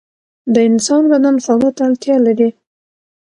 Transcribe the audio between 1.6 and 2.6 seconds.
ته اړتیا لري.